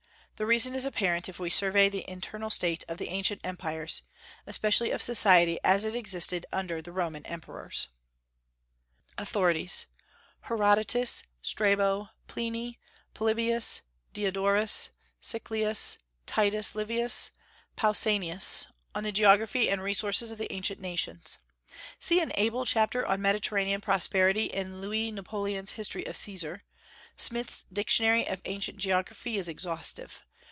[0.37, 4.01] The reason is apparent if we survey the internal state of the ancient empires,
[4.47, 7.89] especially of society as it existed under the Roman emperors.
[9.19, 9.85] AUTHORITIES.
[10.45, 12.79] Herodotus, Strabo, Pliny,
[13.13, 13.81] Polybius,
[14.13, 17.29] Diodorus Siculus, Titus Livius,
[17.77, 18.65] Pausanias,
[18.95, 21.37] on the geography and resources of the ancient nations.
[21.99, 26.63] See an able chapter on Mediterranean prosperity in Louis Napoleon's History of Caesar.
[27.15, 30.25] Smith's Dictionary of Ancient Geography is exhaustive.